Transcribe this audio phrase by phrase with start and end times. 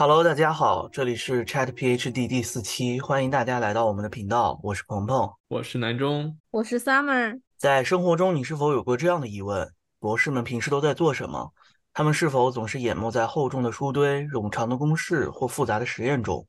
[0.00, 7.40] Hello，大家好，这里是 Chat PhD 第四期，欢迎大家来到我们的频道，我是鹏鹏，我是南中，我是 Summer。
[7.56, 9.68] 在生活中，你是否有过这样的疑问：
[9.98, 11.52] 博士们平时都在做什么？
[11.92, 16.46] 他们是否总是淹没在厚重的书堆、冗长的公式或复杂的实验中？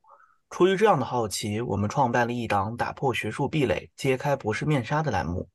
[0.51, 5.49] 出于这样的好奇，我们创办了一档打破学术壁垒、揭开博士面纱的栏目。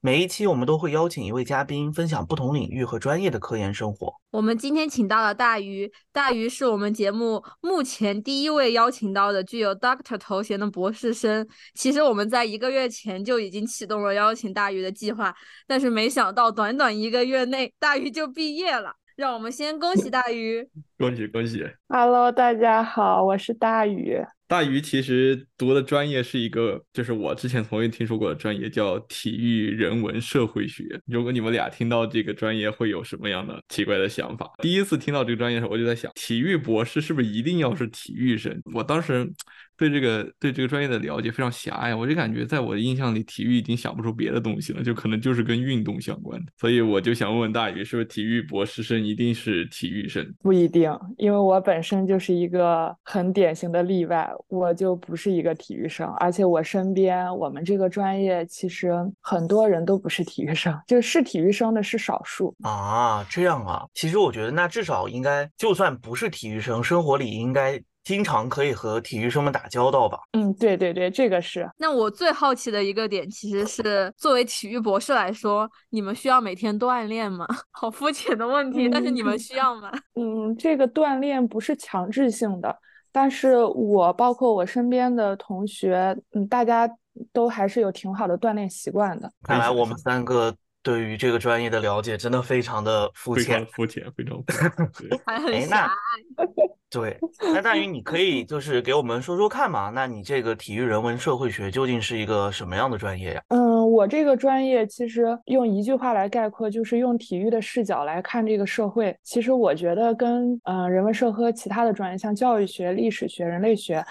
[0.00, 4.14] 每一期我们都会邀请一位嘉宾分享不同领域和专业的科研生活。
[4.30, 11.44] 我们今天请到了大鱼，大鱼是我们节目目前第一位邀请到的具有 Doctor 头衔的博士生。
[11.74, 15.34] 其实我们在一个月前就已经启动了邀请大鱼的计划，
[15.66, 18.92] 但是没想到短短一个月内，大鱼就毕业了。
[19.16, 20.64] 让我们先恭喜大鱼，
[20.96, 24.24] 恭喜恭喜！Hello，大家好，我是大鱼。
[24.48, 30.84] 大鱼其实读的专业是一个，就是我之前从未听说过的专业，叫体育人文社会学。
[31.06, 34.50] 如果你们俩听到这个专业，会有什么样的奇怪的想法？
[34.62, 38.60] 第一次听到这个专业的时候，我就在想，体育博士是不是一定要是体育生？
[38.72, 39.30] 我当时。
[39.78, 46.52] 对这个对这个专业的了解非常狭隘，我就感觉在我的印象里，体育已经想不出别的东西了，就可能就是跟运动相关的。
[46.58, 50.26] 所以我就想问问大宇，是不是体育博士生一定是体育生？
[50.42, 63.24] 不一定，因为我本身就是一个很典型的例外，我就不是一个体育生，而且我身边我们这个专业其实很多人都不是体育生，就是体育生的是少数啊。
[63.30, 67.80] 这样啊，其实我觉得那至少应该，就算不是体育生，生活里应该。
[68.08, 70.18] 经常可以和体育生们打交道吧？
[70.32, 71.70] 嗯，对对对，这个是。
[71.76, 77.46] 那我最好奇的一个点，其实是作为体育博士来说，你们需要每天锻炼吗？
[77.70, 79.92] 好肤浅的问题，但是你们需要吗？
[80.14, 82.74] 嗯，这个锻炼不是强制性的，
[83.12, 86.90] 但是我包括我身边的同学，嗯，大家
[87.30, 89.30] 都还是有挺好的锻炼习惯的。
[89.42, 94.42] 看来我们三个对于这个专业的了解真的非常的肤浅，肤浅，非常。
[95.26, 96.46] 还很狭隘。
[96.90, 97.18] 对，
[97.52, 99.90] 那大鱼，你可以就是给我们说说看嘛？
[99.94, 103.42] 那你这个体育人文社会学究竟是一个什么样的专业呀？
[103.48, 109.14] 嗯，我这个专业其实用一句话来概括，就是用体育的视角来看这个社会。
[109.22, 114.02] 其实我觉得跟嗯人文社科其他的专业，像教育学、历史学、人类学。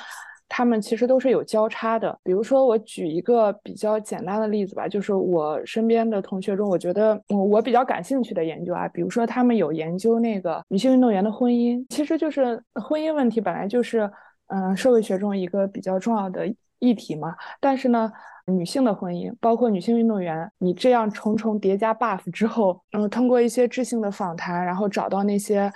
[0.49, 2.17] 他们其实都是有交叉的。
[2.23, 14.09] 比如说，我举一个比较简单的例子吧，就是我身边的同学中，我觉得我我比较感兴趣的研究啊，比如说他们有研究那个女性运动员的婚姻，其实就是婚姻问题本来就是
[14.47, 16.47] 嗯社会学中一个比较重要的
[16.79, 17.35] 议题嘛。
[17.59, 18.11] 但是呢，
[18.45, 25.71] 女性的婚姻，包括女性运动员，你这样重重叠加 buff 之后，嗯，通过一些质性的访谈，然后找到那些，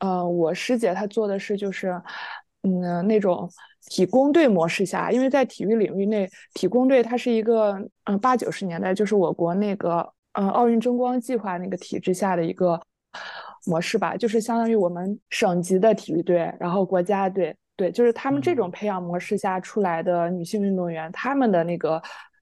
[0.00, 2.00] 呃，我师姐她做的是就是，
[2.62, 3.50] 嗯，那种。
[3.88, 12.78] 体工队模式下，因为在体育领域内，体工队它是一个嗯八九十年代就是我国那个嗯奥运争光计划那个体制下的一个
[13.66, 22.00] 模式吧，就是相当于我们省级的体育队，然后国家队，对，就是他们这种培养模式下出来的女性运动员，他们的那个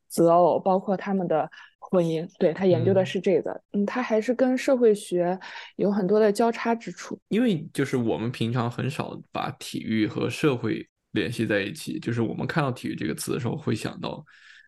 [0.09, 1.49] 择偶，包括他们的
[1.91, 5.39] 婚姻，对他研究的是这个，嗯，他还是跟社会学
[5.77, 10.89] 有很多的交叉之处，因为就是我们平常很少把体育和社会。
[11.13, 14.23] 联系在一起，就是我们看到体育这个词的时候，会想到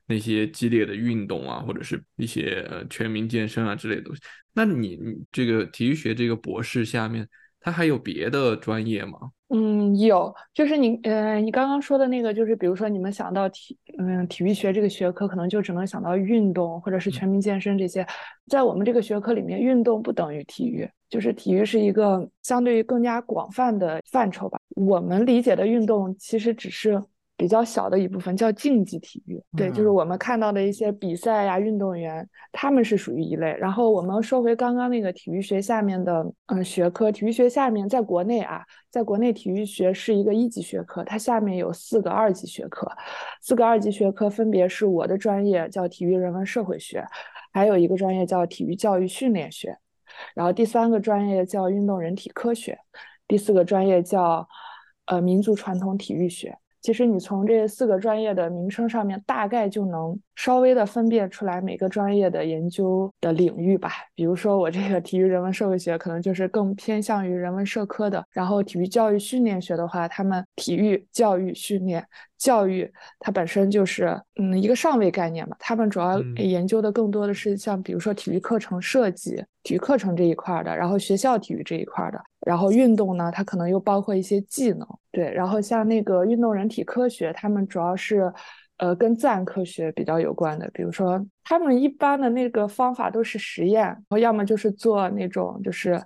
[0.07, 4.23] 那些激烈的运动啊，或者是一些呃全民健身啊之类的东西。
[4.55, 4.99] 那你
[5.31, 7.29] 这个体育学这个博士下面，
[7.61, 9.19] 它还有别的专业吗？
[9.51, 18.07] 嗯，有，就是你，呃，你刚刚说的那个，就是比如说你们想到体，嗯，体育学这个学科，可能就只能想到运动或者是全民健身这些。
[18.47, 24.59] 在我们这个学科里面，运动不等于体育，就是体育是一个相对于更加广泛的范畴吧。
[24.77, 27.03] 我们理解的运动，其实只是。
[27.41, 33.57] 比较小的一部分叫竞技体育，对，就是我们看到的一些比赛呀，运动员他们是属于一类。
[33.59, 42.87] 然后我们说回刚刚那个体育学下面的嗯学科，体育学下面在国内啊，在国内体育学是一个一级学科，它下面有四个二级学科，
[43.41, 47.03] 四个二级学科分别是我的专业叫体育人文社会学，
[47.55, 49.75] 还有一个专业叫体育教育训练学，
[50.35, 52.79] 然后第三个专业叫运动人体科学，
[53.27, 54.47] 第四个专业叫
[55.07, 56.59] 呃民族传统体育学。
[56.83, 63.91] 其实你从这四个专业的名称上面，大概就能稍微的分辨出来每个专业的研究的领域吧。
[64.15, 72.07] 比如说我这个体育人文社会学，可能就是更偏向于人文社科的；然后体育教育训练学的话，他们体育教育训练。
[72.41, 88.33] 教育它本身就是嗯一个上位概念嘛，他们主要研究的更多的是像比如说体育课程设计、体育课程这一块的，然后学校体育这一块的，然后运动呢，它可能又包括一些技能，对，然后像那个运动人体科学，他们主要是
[88.79, 96.03] 呃跟自然科学比较有关的，比如说他们一般的那个方法都是实验，然后要么就是做那种就是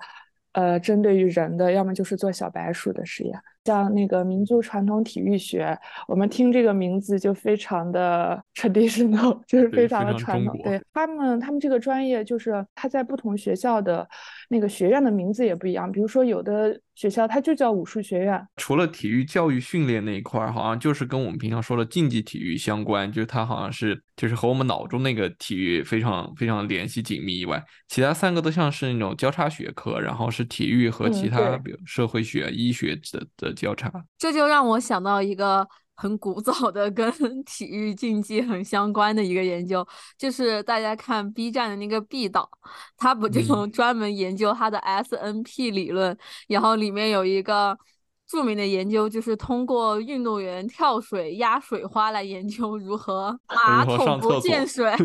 [0.50, 3.38] 呃针对于人的，要么就是做小白鼠的实验。
[3.64, 5.76] 像那个民族传统体育学，
[6.06, 10.58] 我们听这个名字就非常的 traditional， 就是非常的传统。
[10.62, 14.06] 对他们，他们这个专业就是他在不同学校的
[14.49, 33.93] 那个学院的名字也不一样，比如说有的学校它就叫武术学院，除了体育教育训练那一块儿，好像就是跟我们平常说的竞技体育相关，就是它好像是就是和我们脑中那个体育非常非常联系紧密以外，其他三个都像是那种交叉学科，然后是体育和其他嗯比如社会学、医学的的交叉。
[34.17, 37.12] 这就让我想到一个很古早的跟
[37.44, 39.87] 体育竞技很相关的一个研究，
[40.19, 42.49] 就是大家看 B 站的那个 B 导，
[42.96, 46.17] 他不就嗯专门研究他的 SNP 理论，
[46.49, 47.79] 然后里面有一个。
[48.26, 54.90] 著名的研究就是通过运动员跳水压水花来研究如何 马桶不见水。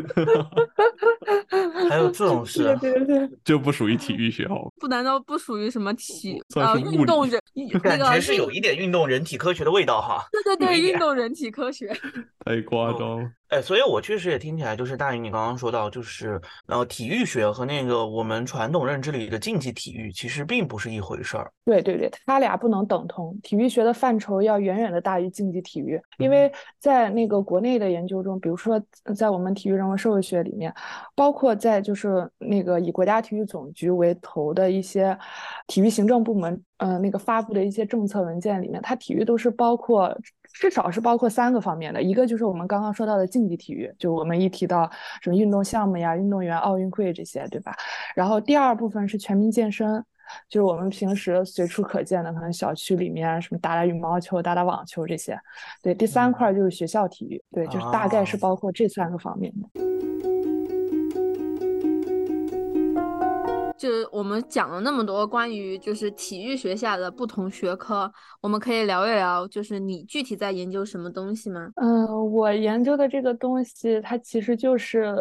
[1.89, 4.71] 还有这种事啊，对对对，就不属于体育学好？
[4.79, 10.23] 不难道不属于什么体呃运动人那感觉是有一点运动人体科学的味道哈。
[10.31, 11.95] 对对对运动人体科学。
[12.45, 13.31] 太夸张了。
[13.49, 21.51] 哎，所以我确实也听起来，就是大宇你刚刚说到，就是呃，体育学和那个我们传统认知里的竞技体育其实并不是一回事儿。
[21.65, 28.79] 对对对，它俩不能等同，体育学的范畴要远远的大于竞技体育，因为在那个国内的研究中，比如说
[29.15, 30.71] 在我们体育人文社会学里面，
[31.15, 35.17] 包括在就是那个以国家体育总局为头的一些
[35.65, 40.15] 体育行政部门，呃，那个发布的一些政策文件里面，它体育都是包括
[40.53, 44.89] 至少是包括三个方面的，一个就是我们刚刚说到的竞技体育，就我们一提到
[45.21, 47.75] 什么运动项目呀、运动员、奥运会这些，对吧？
[48.15, 50.03] 然后第二部分是全民健身。
[50.47, 55.35] 就是我们平时随处可见的，可能小区里面什么打打羽毛球、打打网球这些。
[55.81, 59.88] 对，第三块就是学校体育，对，就是大概是哦包括这三个方面的。
[63.79, 68.11] 就是我们讲了那么多关于就是体育学下的不同学科，
[68.41, 71.71] 我们可以聊一聊，就是你具体在研究什么东西吗？
[71.77, 75.15] 嗯，我研究的这个东西，它其实就是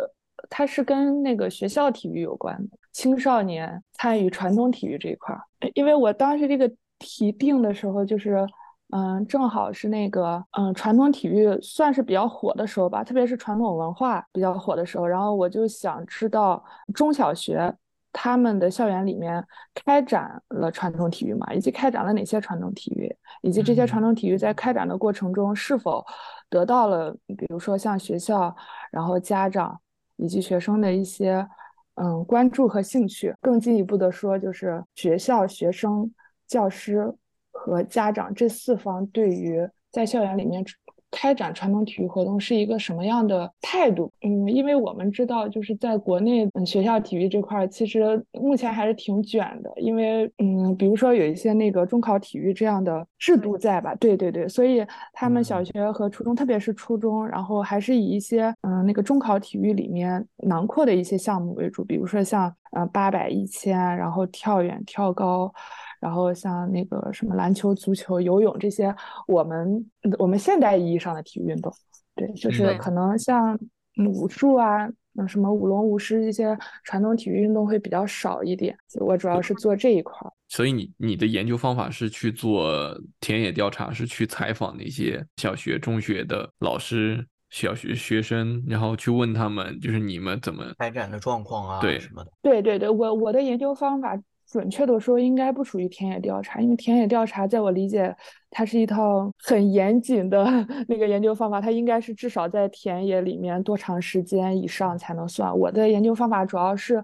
[0.50, 5.40] 它是跟那个学校体育有关的，青少年参与传统体育这一块儿。
[5.74, 6.68] 因为我当时这个
[6.98, 8.44] 题定的时候，就是
[8.90, 17.72] 嗯，正好是那个嗯传统体育算是比较火的时候吧，特别是传统文化比较火的时候，然后我就想知道中小学。
[18.12, 19.44] 他们的校园里面
[19.74, 26.04] 开展了传统体育嘛，以及开展了哪些传统体育，以及这些传统体育在开展的过程中是否
[26.48, 28.54] 得到了，比如说像学校，
[28.90, 29.78] 然后家长
[30.16, 31.46] 以及学生的一些
[31.94, 33.34] 嗯关注和兴趣。
[33.40, 36.10] 更进一步的说，就是学校、学生、
[36.46, 37.14] 教师
[37.52, 40.64] 和家长这四方对于在校园里面
[41.10, 44.10] 开展传统体育活动是一个什么样的态度？
[44.22, 53.94] 嗯，因为我们知道，就是在国内，嗯，学校体育这块儿其实目前还是挺卷的，因为嗯，比如说有一些那个中考体育这样的制度在吧？
[53.94, 65.52] 对对对，所以他们小学和初中，特别是初中，然后还是以一些嗯那个中考体育里面囊括的一些项目为主，比如说像呃八百、一千，然后跳远、跳高。
[66.00, 68.94] 然后像那个什么篮球、足球、游泳这些，
[69.26, 71.72] 我们我们现代意义上的体育运动，
[72.14, 73.58] 对，就是可能像
[74.06, 74.86] 武术啊，
[75.16, 78.76] 嗯，什么舞龙舞狮这些传统体育运动会比较少一点。
[79.00, 80.32] 我主要是做这一块儿。
[80.48, 92.32] 所以你你的研究方法是去做田野调查，是去采访那些小学、中学的老师、小学学生，然后去问他们，就是你们怎么开展的状况啊对什么的。
[92.40, 94.18] 对对对，我我的研究方法。
[94.50, 98.14] 准确的说，应该不属于田野调查，因为田野调查在我理解，
[98.50, 100.44] 它是一套很严谨的
[100.88, 105.56] 那个研究方法，它应该是至少在田野里面多长时间以上才能算。
[105.56, 107.02] 我的研究方法主要是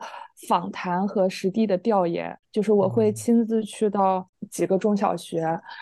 [0.48, 5.40] 访谈和实地的调研，就是我会亲自去到几个中小学，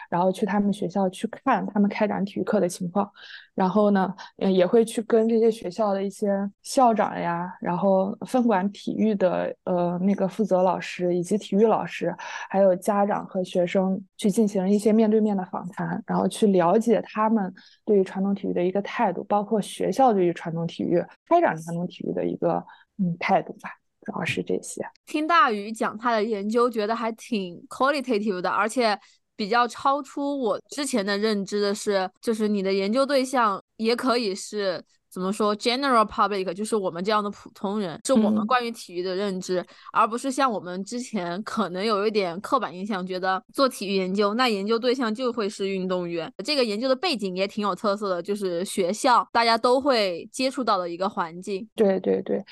[0.08, 3.10] 然后去他们学校去看他们开展体育课的情况，
[3.54, 6.28] 然后呢，也会去跟这些学校的一些
[6.62, 12.14] 校长呀，然后分管体育的呃那个负责老师以及体育老师，
[12.48, 17.52] 还有家长和学生去进行一些面对面的访谈，然后去了解他们
[17.84, 22.64] 对于传统体育的一个态度，包括学校对于传统体育开展传统体育的一个
[22.98, 23.70] 嗯态度吧。
[24.04, 24.82] 主要是这些。
[25.06, 28.98] 听大宇讲他的研究，觉得还挺 qualitative 的，而且
[29.36, 46.32] 比较超出我之前的认知的是，就是你的研究对象也可以是怎么说 general public，就是我们这样的普通人，是我们嗯关于体育的认知，而不是像我们之前可能有一点刻板印象，觉得做体育研究，那研究对象就会是运动员。
[46.44, 51.68] 这个研究的背景也挺有特色的，就是学校大家都会接触到的一个环境。
[51.74, 52.42] 对对对，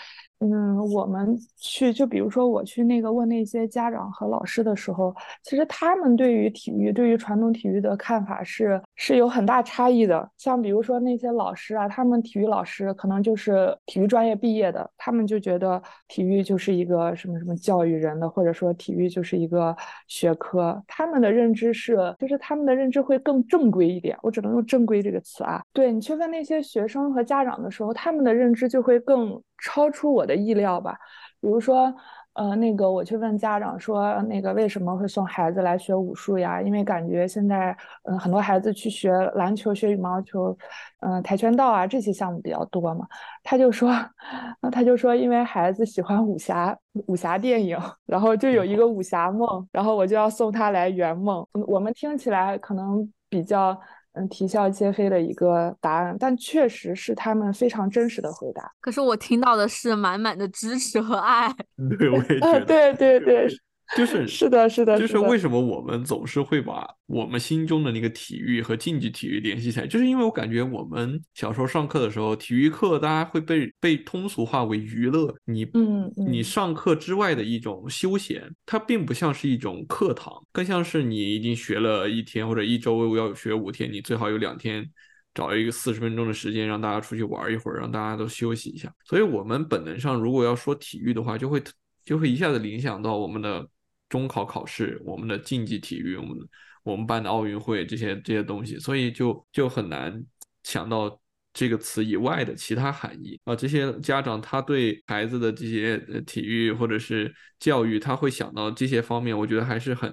[0.42, 10.26] 嗯，我们去，就比如说我去那个问那些家长和老师的时候，其实他们对于体育，对于传统体育的看法是是有很大差异的。
[10.38, 19.76] 像比如说那些老师啊，他们体育老师可能就是体育专业毕业的，他们就觉得体育就是一个什么什么教育人的，或者说体育就是一个
[20.08, 20.82] 学科。
[20.86, 24.16] 他们的认知是，就是他们的认知会更正规一点。
[24.22, 25.60] 我只能用正规这个词啊。
[25.74, 29.38] 对你去问那些学生和家长的时候，他们的认知就会更。
[29.62, 30.96] 超出我的意料吧，
[31.40, 31.94] 比如说，
[32.34, 36.62] 呃，那个我去问家长说，那个为什么会送孩子来学武术呀？
[36.62, 40.56] 因为感觉现在，嗯，很多孩子去学篮球、学羽毛球，
[41.00, 43.06] 嗯，跆拳道啊这些项目比较多嘛。
[43.42, 43.90] 他就说，
[44.62, 46.76] 那他就说，因为孩子喜欢武侠
[47.06, 47.76] 武侠电影，
[48.06, 51.46] 然后就有一个武侠梦，然后我就要送他来圆梦。
[51.66, 53.78] 我们听起来可能比较。
[54.12, 58.70] 嗯，啼笑皆非的一个答案，但确实是他们非常真实的回答。
[58.80, 61.48] 可是我听到的是满满的支持和爱。
[61.98, 62.64] 对，我也觉得。
[62.64, 63.48] 对对对。
[63.96, 84.88] 就是是的，是的，就是为什么我们总是会把我们心中的那个体育和竞技体育联系起来，就是因为我感觉我们小时候上课的时候，体育课大家会被被通俗化为娱乐，你嗯，你上课之外的一种休闲，它并不像是一种课堂，更像是你已经学了一天或者一周要学五天，你最好有两天
[85.34, 88.92] 找一个四十分钟的时间让大家出去玩一会儿，让大家都休息一下。
[89.04, 91.60] 所以，我们本能上如果要说体育的话，就会
[92.04, 93.68] 就会一下子联想到我们的。
[94.10, 96.36] 中考考试，我们的竞技体育，我们
[96.82, 100.22] 我们办的奥运会这些这些东西，所以就就很难
[100.64, 101.18] 想到
[101.54, 103.54] 这个词以外的其他含义啊。
[103.54, 110.12] 这些家长他对孩子的这些体育或者是教育，他会想到这些方面，我觉得还是很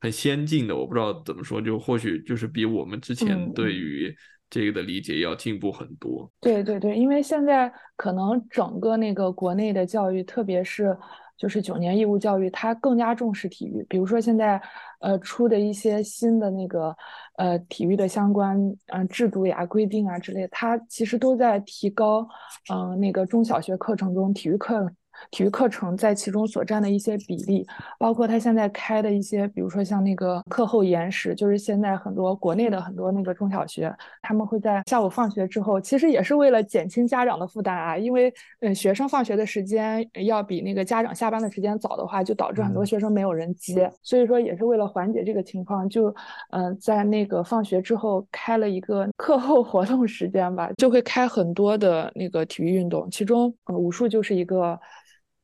[0.00, 0.74] 很先进的。
[0.74, 4.12] 我不知道怎么说，就或许就是比我们之前对于
[4.50, 6.28] 这个的理解要进步很多。
[6.40, 10.98] 对对对，因为现在可能整个那个国内的教育，特别是。
[11.38, 13.86] 就是九年义务教育，它更加重视体育。
[13.88, 14.60] 比如说现在，
[15.00, 16.94] 呃，出的一些新的那个，
[17.36, 22.28] 呃，体育的相关，嗯，制度呀、规定啊之类，它其实都在提高，
[22.70, 24.90] 嗯，那个中小学课程中体育课。
[25.30, 27.66] 体育课程在其中所占的一些比例，
[27.98, 46.14] 包括他现在开的一些，比如说像那个课后延时，就是现在很多国内的很多那个中小学，他们会在下午放学之后，其实也是为了减轻家长的负担啊，因为嗯学生放学的时间要比那个家长下班的时间早的话，就导致很多学生没有人接，所以说也是为了缓解这个情况，就
[46.50, 54.78] 嗯在那个放学之后开了一个课后活动时间吧，就会开很多的那个体育运动，其中呃武术就是一个。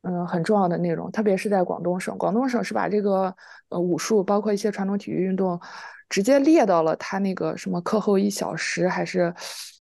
[0.07, 3.35] 嗯，很重要的内容，特别是在广东省，广东省是把这个
[3.71, 5.59] 呃武术，包括一些传统体育运动，
[6.11, 9.33] 直接列到了他那个什么课后一小时，还是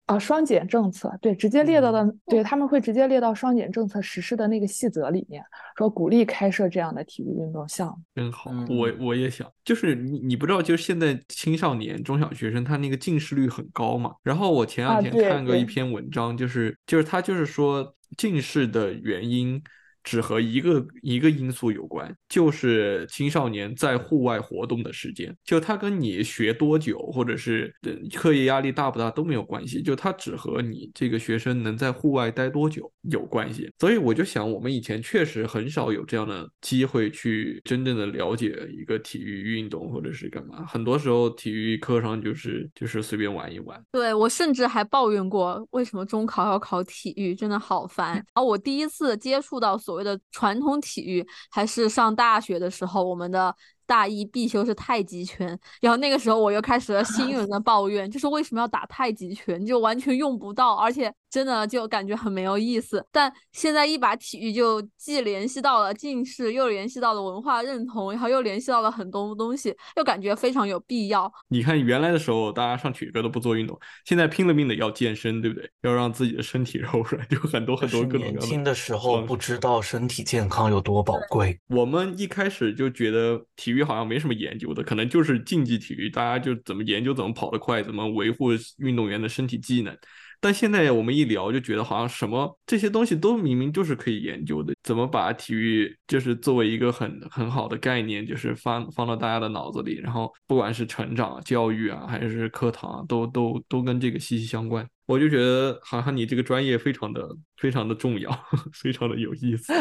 [0.06, 2.42] 啊双减政策，对，直接列到了，对。
[2.42, 5.44] 他们会直接列到双减政策实施的那个细则里面，
[5.78, 7.96] 说鼓励开设这样的体育运动项目。
[8.16, 19.62] 真好，我我也想，就是你你不知道，就是现在青少年、中小学生他那个近视率很高嘛，然后我前两天看过一篇文章，就是就是他就是说近视的原因。
[20.04, 27.74] 只和一个一个因素有关，就是青少年在户外活动的时间，就他跟你学多久，或者是
[28.14, 33.72] 课业压力大不大都没有关系，就他只和你这个学生能在户外待多久有关系。
[33.80, 43.82] 所以我就想，我们以前确实很少有这样的机会去真正的了解一个体育运动或者是干嘛，很多时候体育课上就是就是随便玩一玩。
[43.94, 48.16] 对我甚至还抱怨过，为什么中考要考体育，真的好烦。
[48.16, 49.93] 然后我第一次接触到所。
[49.94, 53.56] 所谓的传统体育，还是上大学的时候，我们的。
[53.86, 63.04] 大一必修是太极拳，然后那个时候我又开始了新一轮的抱怨，就是为什么要打太极拳，就完全用不到，而且真的就感觉很没有意思。
[63.12, 71.32] 但现在一把体育就既联系到了近视，又联系到了文化认同，然后又联系到了很多东西，又感觉非常有必要。
[71.48, 73.76] 你看原来的时候，大家上体育课都不做运动，
[74.06, 75.68] 现在拼了命的要健身，对不对？
[75.82, 78.36] 要让自己的身体柔软，就很多很多各种各样。
[78.36, 81.60] 年轻的时候不知道身体健康有多宝贵。
[81.68, 89.98] 我们一开始就觉得体育好像没什么研究的，可能就是竞技体育，大家就怎么研究怎么跑得快，怎么维护运动员的身体机能。
[90.44, 104.86] 但现在我们一聊，就觉得好像什么这些东西都明明就是可以研究的，怎么把体育就是作为一个很很好的概念，就是放放到大家的脑子里，然后不管是成长、教育啊，还是课堂，都都都跟这个息息相关。
[105.06, 107.28] 我就觉得好像你这个专业非常的
[107.64, 108.30] 非常的重要，
[108.76, 109.72] 非常的有意思。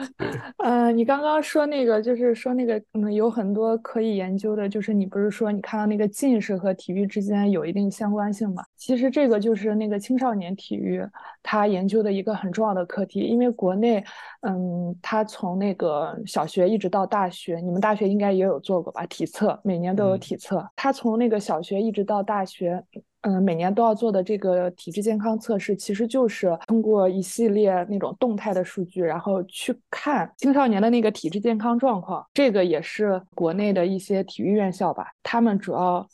[0.56, 8.62] 呃，你刚刚说那个，就是说那个，嗯，有很多可以研究的，就是你不是说你看到那个近视和体育之间有一定相关性吗？
[8.74, 11.06] 其实这个就是那个青少年体育
[11.42, 14.02] 他研究的一个很重要的课题，因为国内，
[14.40, 19.04] 嗯，他从那个小学一直到大学，你们大学应该也有做过吧？
[19.04, 22.82] 体测每年都有体测，他从那个小学一直到大学。
[23.22, 32.24] 嗯，每年都要做的这个体质健康测试，其实就是通过一系列那种动态的数据，然后去看青少年的那个体质健康状况。
[32.32, 36.08] 这个也是国内的一些体育院校吧，他们主要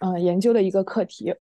[0.00, 1.32] 嗯研究的一个课题。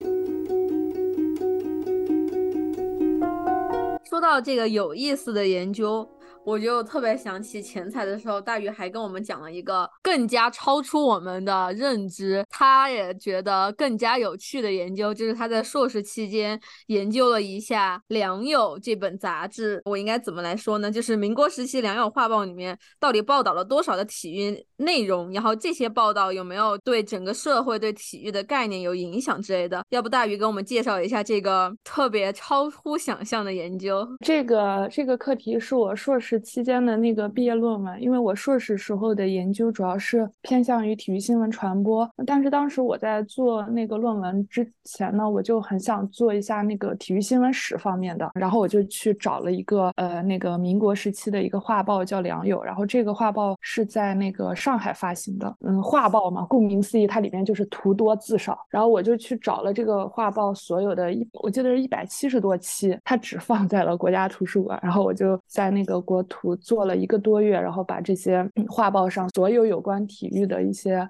[4.05, 6.07] 说到这个有意思的研究。
[6.45, 19.81] 我就特别想起前彩的时候，大鱼还跟我们讲了一个更加超出我们的认知，他也觉得更加有趣的研究，就是他在硕士期间研究了一下《良友》这本杂志。
[19.87, 20.91] 我应该怎么来说呢？
[20.91, 29.83] 就是民国时期《良友画报》里面到底报道了多少的体育内容，然后这些报道有没有对整个社会对体育的概念有影响之类的？
[29.89, 34.07] 要不大鱼给我们介绍一下这个特别超乎想象的研究？
[34.25, 36.34] 这个这个课题是我硕士。
[36.41, 66.25] 期间的那个毕业论文，因为我硕士时候的研究主要是偏向于体育新闻传播，但是当时我在做那个论文之前呢，我就很想做一下那个体育新闻史方面的，然后我就去找了一个呃那个民国时期的一个画报叫《良友》，然后这个画报是在那个上海发行的，嗯，画报嘛，顾名思义，它里面就是图多字少，然后我就去找了这个画报所有的一，我记得是一百七十多期，它只放在了国家图书馆，然后我就在那个国。
[66.27, 71.07] 图做了一个多月，然后把这些画报上所有有关体育的一些，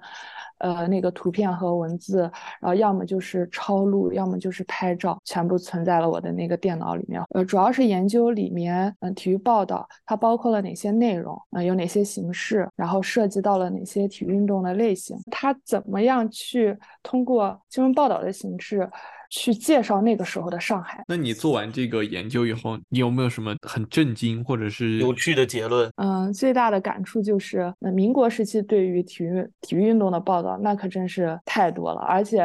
[0.57, 7.23] 呃，那个图片和文字，然后要么就是抄录，要么就是拍照，全部存在了我的那个电脑里面。
[7.29, 18.87] 呃，主要是研究里面，嗯，体育报道它包括了哪些内容，嗯，有哪些形式，然后涉及到了哪些体育运动的类型，它怎么样去通过新闻报道的形式。
[19.35, 21.03] 去介绍那个时候的上海。
[21.09, 25.91] 那你做完这个研究以后，你有没有什么很震惊或者是有趣的结论？
[25.97, 32.43] 嗯，最大的感触就是，那民国时期对于体育体育运动的报道，那可真是太多了，而且，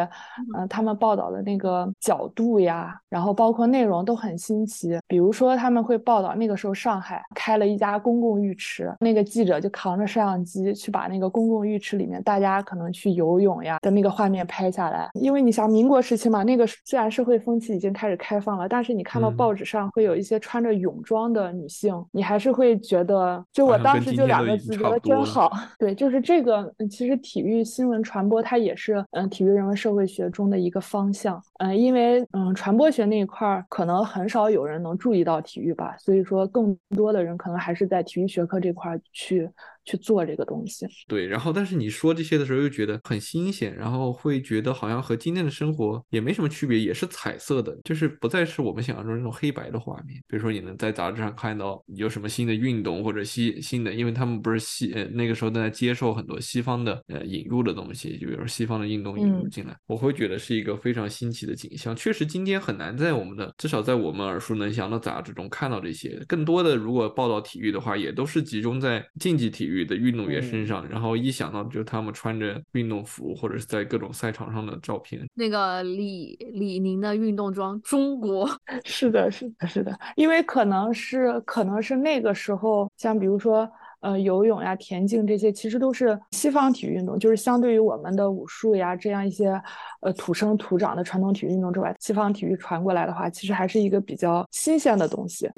[0.58, 4.98] 嗯，他们报道的那个角度呀，然后包括内容都很新奇。
[5.06, 15.08] 比如说，他们会报道那个时候上海开了一家公共浴池，那个记者就扛着摄像机去把那个公共浴池里面大家可能去游泳呀的那个画面拍下来。
[15.14, 16.66] 因为你想，民国时期嘛，那个。
[16.84, 25.52] 虽然社会风气已经开始开放了，但是你看到报纸上会有一些穿着泳装的女性，你还是会觉得，就我当时就两个字，觉得真好。
[25.78, 31.42] 对，就是这个，其实体育新闻传播它也是，嗯，体育人文社会学中的一个方向。
[31.58, 39.48] 嗯，因为嗯，传播学那一块儿可能很少有人能注意到体育吧，所以说更多的人可能还是在体育学科这块儿去。
[39.90, 50.22] 去做这个东西，对，然后但是你说这些的时候又觉得很新鲜，然后会觉得好像和今天的生活也没什么区别，也是彩色的，就是不再是我们想象中那种黑白的画面。
[50.28, 61.96] 比如说你能在杂志上看到有什么新的运动或者新新的，因为他们不是西呃那个时候正在接受很多西方的呃引入的东西，就比如说西方的运动引入进来，我会觉得是一个非常新奇的景象。
[61.96, 69.79] 确实今天很难在我们的至少在我们耳熟能详的杂志中看到这些，更多的如果报道体育的话，也都是集中在竞技体育。
[69.84, 78.48] 的运动员身上，然后一想到就他们穿着运动服或者是在各种赛场上的照片，那个李李宁的运动装，中国。
[78.84, 83.68] 是的，是的，是的，因为可能是可能是那个时候，像比如说
[84.00, 89.60] 呃游泳呀、田径这些，其实都是西方体育运动，就是相对于我们的武术呀这样一些
[90.00, 95.50] 呃土生土长的传统体育运动之外，西方体育传过来的话，其实还是一个比较新鲜的东西。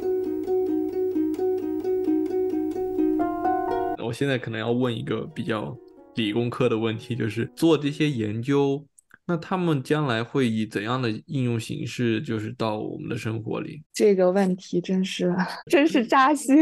[4.12, 5.74] 我现在可能要问一个比较
[6.16, 8.84] 理工科的问题，就是做这些研究，
[9.26, 13.82] 那他们将来会以怎样的应用形式，就是到我们的生活里？
[13.94, 16.54] 这个问题真是真是扎心。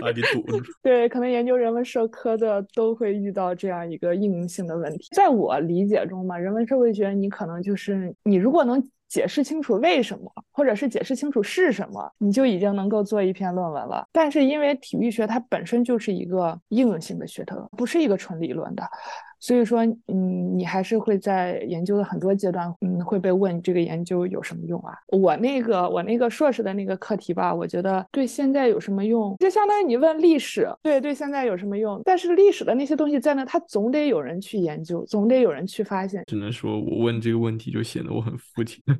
[0.00, 0.42] 啊，你赌？
[0.82, 5.08] 对，可能研究人文社科的都会遇到这样一个应用性的问题。
[5.14, 8.82] 在我理解中嘛，人文社会学你可能就是你如果能。
[9.08, 14.06] 解释清楚为什么，或者是解释清楚是什么，你就已经能够做一篇论文了。
[14.12, 18.82] 但是因为体育学它本身就是一个应用性的学科，不是一个纯理论的，
[19.38, 24.94] 所以说，嗯，你还是会在研究的很多阶段，嗯，会被问这个研究有什么用啊？
[25.08, 32.00] 我那个我那个硕士的那个课题吧，我觉得对现在有什么用，就相当于你问历史，对对，现在有什么用？
[32.04, 36.24] 但是历史的那些东西在那，它总得有人去研究，总得有人去发现。
[36.26, 38.82] 只能说我问这个问题就显得我很肤浅。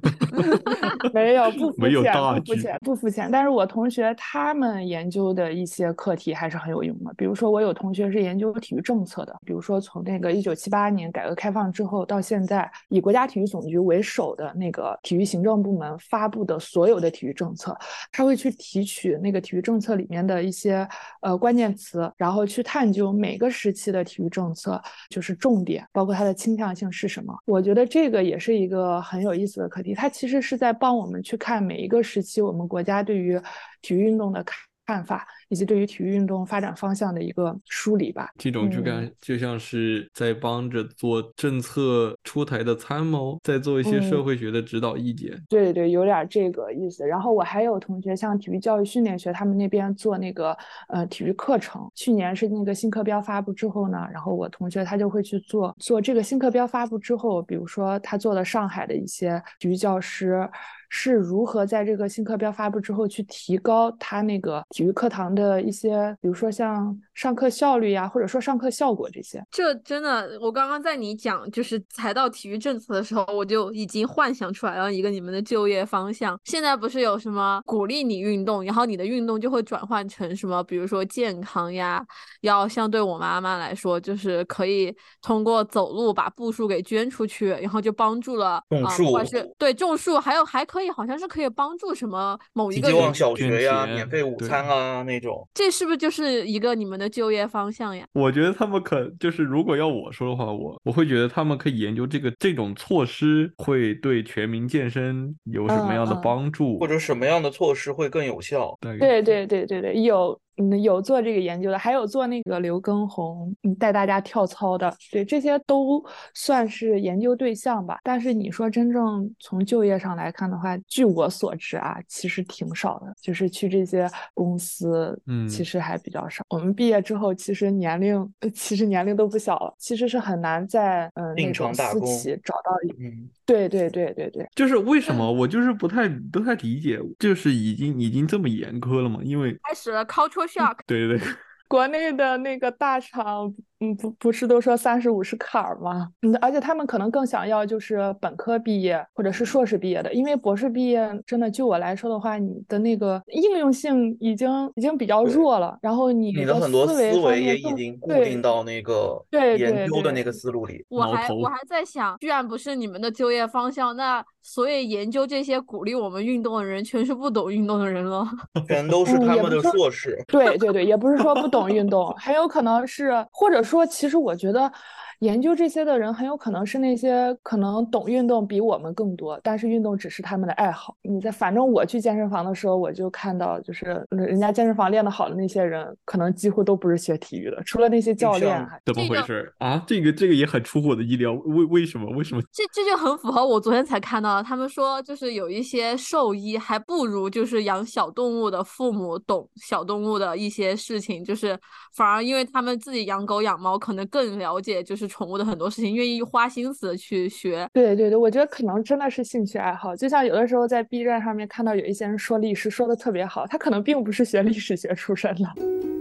[1.13, 3.29] 没有不肤没有浅，不肤浅，不肤浅。
[3.31, 7.13] 但是我同学他们研究的一些课题还是很有用的。
[7.17, 17.77] 比如说，我有同学是研究体育政策的，比如说从那个一九七八年改革开放之后到现在，以国家体育总局为首的那个体育行政部门发布的所有的体育政策，
[18.11, 20.89] 他会去提取那个体育政策里面的一些
[21.21, 27.35] 呃关键词，然后去探究每个时期的体育政策就是重点，包括它的倾向性是什么。
[27.45, 33.41] 我觉得这个也是一个很有意思的课题，它其实是在帮我们去看每一个时期我们国家对于
[33.83, 38.31] 体育运动的看看法，以及对于体育运动发展方向的一个梳理吧。
[38.39, 45.41] 这种就感嗯就像是在帮着做政策出台的参谋，在做一些社嗯会学的指导意见。
[45.49, 47.07] 对对，有点儿这个意思。
[47.07, 50.57] 然后我还有同学，像体育教育训练学，他们那边做那个
[50.89, 51.91] 呃体育课程。
[51.95, 60.49] 去年是那个新课标发布之后呢，然后我同学他就会去做做这个新课标发布之后，比如说他做了上海的一些体育教师。
[60.89, 69.41] 是如何在这个新课标发布之后去提高他那个体育课堂的一些，比如说像上课效率呀，或者说上课效果这些。
[69.51, 76.37] 这真的，我刚刚在你讲就是才到体育政策的时候，我就已经幻想出来了一个你们的就业方向。
[76.45, 82.05] 现在不是有什么鼓励你运动，然后你的运动就会转换成什么，比如说健康呀，
[82.41, 92.97] 要相对我妈妈来说，就是可以通过走路把步数给捐出去，然后就帮助了不管树是对种树，还有还可以好像是可以帮助什么某一个人。
[92.97, 95.26] 济旺小学呀，钱免费午餐啊那种。
[95.55, 98.07] 这是不是就是一个你们的就业方向呀？
[98.13, 108.77] 我觉得他们可就是，如果要我说的话，我我会觉得他们可以研究这个这种措施会对全民健身有什么样的嗯嗯帮助，或者什么样的措施会更有效？
[108.81, 117.99] 对对对对对，有嗯有做这个研究的，还有做那个刘畊宏嗯带大家跳操的，对，这些都算是研究对象吧。
[118.03, 126.45] 但是你说真正从就业上来看的话，据我所知啊，其实挺少的，就是去这些公司，嗯其实还比较少。
[126.49, 133.03] 我们毕业之后，其实年龄呃其实年龄都不小了，其实是很难在嗯、那种私企找到一。
[133.03, 139.21] 嗯，对对对对对，就是为什么我就是不太不太理解，就是已经已经这么严苛了嘛？
[139.23, 141.29] 因为开始了 culture shock，对对对，
[141.69, 146.09] 国内的那个大厂，嗯，不不是都说三十五是坎儿吗？
[146.23, 160.85] 嗯，而且他们可能更想要就是本科毕业或者是硕士毕业的，因为博士毕业真的就我来说的话，你的那个应用性已经已经比较弱了，然后你你的很多思维也已经固定到那个研究的那个思路里。
[160.89, 168.27] 我还我还在想，居然不是你们的就业方向，那所以研究这些鼓励我们运动的人，全是不懂运动的人了。
[168.67, 170.25] 全都是他们的硕士。
[170.29, 174.73] 对对对，也不是说不懂运动，很有可能是，或者说，其实我觉得
[175.21, 180.97] 研究这些的人很有可能是那些可能懂运动比我们更多，但是运动只是他们的爱好。
[181.03, 188.67] 你在，反正我去健身房的时候，我就看到，就是人家健身房练得好的那些人，可能几乎都不是学体育的，除了那些教练。
[188.85, 189.83] 怎么回事儿啊？
[189.87, 192.43] 这个这个也很出乎我的意料，为为什么为什么？
[192.53, 201.59] 这这就很符合我昨天才看到的，他们说就是有一些兽医还不如就是养小动物的父母懂小动物的一些事情，就是
[201.95, 207.69] 反而因为他们自己养狗养猫，可能更了解就是宠物的很多事情，愿意花心思去学。
[207.73, 215.96] 对对对，我觉得可能真的是兴趣爱好，就像有的时候在 B 站上面看到有一些人说历史说的特别好，他可能并不是学历史学出身的。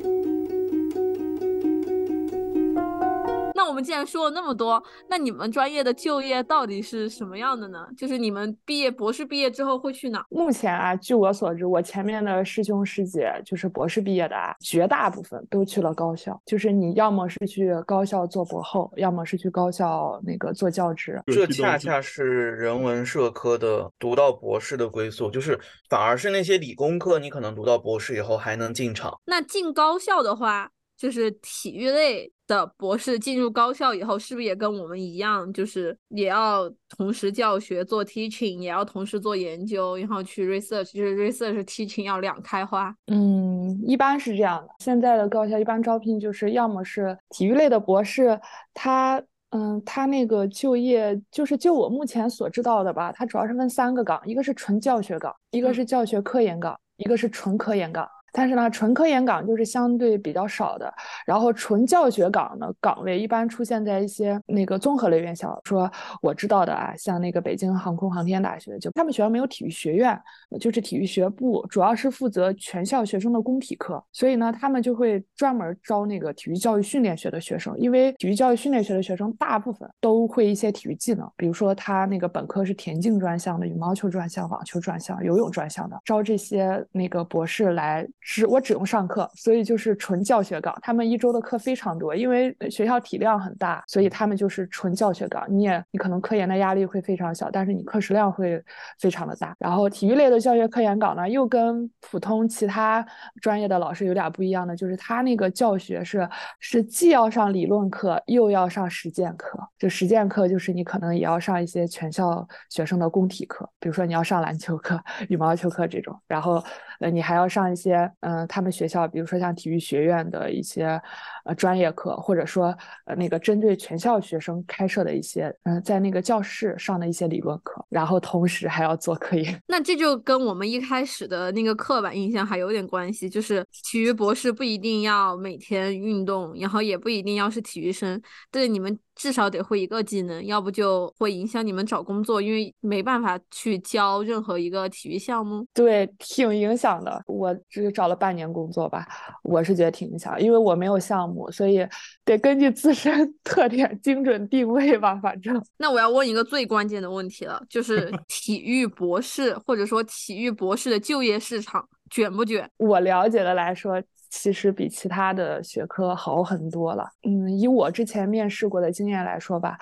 [3.76, 7.86] 们既然说了那么多，那你们专业的就业到底是什么样的呢？
[7.98, 10.26] 就是你们毕业博士毕业之后会去哪？
[10.30, 16.42] 目前啊，据我所知，我前面的师兄师姐就是博士毕业的啊，绝大部分都去了高校。
[16.46, 21.22] 就是你要么是去高校做博后，要么是去高校那个做教职。
[21.28, 25.60] 这这恰恰是人文社科的读到博士的归宿，就是
[25.90, 29.20] 反而是那些理工科，你可能读到博士以后还能进厂。
[29.26, 42.96] 那进高校的话，就是体育类的博士进入高校以后，是不是也跟我们一样，就是也要同时教学做 teaching，也要同时做研究，然后去 research，就是 research teaching 要两开花。
[43.08, 44.70] 嗯，一般是这样的。
[44.80, 48.40] 现在的高校一般招聘就是要么是体育类的博士，
[48.74, 58.08] 他嗯，他那个就业就是就我目前所知道的吧，他主要是分三个岗，一个是纯教学岗，一个嗯是教学科研岗，一个是纯科研岗。
[58.38, 60.94] 但是呢，纯科研岗就是相对比较少的。
[61.26, 65.60] 然后纯教学岗呢，岗位一般出现在一些那个综合类院校。
[65.64, 65.90] 说
[66.22, 70.20] 我知道的啊，像那个北京航空航天大学，就他们学校没有体育学院，
[70.60, 74.04] 就是体育学部，主要是负责全校学生的工体课。
[74.12, 90.76] 所以呢，他们就会专门招那个体育教育训练学的学生，因为体育教育训练学的学生大部分都会一些体育技能，比如说他那个本科是田径专项的，羽毛球专项、网球专项、游泳专项的，招这些那个博士来只我只用上课，所以就是纯教学岗。
[90.82, 95.46] 他们一周的课非常多，因为学校体量很大，所以他们就是纯教学岗。
[95.48, 98.60] 你也你可能科研的压力会非常小，但是你课时量会
[98.98, 99.56] 非常的大。
[99.60, 103.06] 然后体育类的教学科研岗呢，又跟普通其他
[103.42, 106.28] 专业的老师有点不一样的，就是他那个教学是
[106.60, 109.60] 是既要上理论课，又要上实践课。
[109.78, 116.64] 就实践课就是你可能也要上一些全校学生的工体课，比如说你要上篮球课、羽毛球课这种，然后
[117.00, 121.02] 呃你还要上一些嗯他们学校，比如说像体育学院的一些
[121.46, 129.60] 呃专业课，或者说呃那个针对全校学生开设的一些嗯在那个教室上的一些理论课，然后同时还要做科研。
[129.68, 139.00] 那这就跟我们一开始的那个刻板印象还有点关系，就是体育博士不一定要每天运动，然后也不一定要是体育生，对你们。
[139.16, 145.66] 至少得会一个技能，要不就会影响你们找工作，因为没办法去教任何一个体育项目。
[145.74, 147.24] 对，挺影响的。
[147.26, 149.08] 我只找了半年工作吧，
[149.42, 151.86] 我是觉得挺影响，因为我没有项目，所以
[152.24, 155.16] 得根据自身 特点精准定位吧。
[155.18, 162.70] 反正，那我要问一个最关键的问题了，就是 体育博士或者说体育博士的就业市场卷不卷？
[162.78, 164.02] 我了解的来说。
[164.32, 167.08] 其实比其他的学科好很多了。
[167.26, 169.78] 嗯，以我之前面试过的经验来说吧。